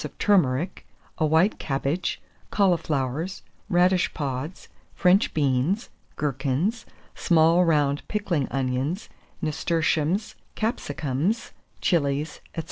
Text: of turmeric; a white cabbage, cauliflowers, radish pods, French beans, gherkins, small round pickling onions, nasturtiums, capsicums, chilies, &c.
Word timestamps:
of 0.03 0.17
turmeric; 0.17 0.87
a 1.19 1.25
white 1.27 1.59
cabbage, 1.59 2.19
cauliflowers, 2.49 3.43
radish 3.69 4.11
pods, 4.15 4.67
French 4.95 5.31
beans, 5.31 5.89
gherkins, 6.15 6.87
small 7.13 7.63
round 7.63 8.01
pickling 8.07 8.47
onions, 8.49 9.09
nasturtiums, 9.43 10.33
capsicums, 10.55 11.51
chilies, 11.81 12.41
&c. 12.55 12.59